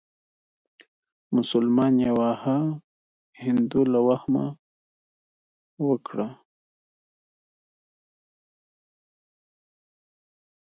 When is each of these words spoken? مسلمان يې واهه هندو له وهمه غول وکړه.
مسلمان 1.35 1.93
يې 2.05 2.11
واهه 2.19 2.59
هندو 3.43 3.81
له 3.93 3.99
وهمه 4.07 4.45
غول 4.55 5.81
وکړه. 5.85 6.27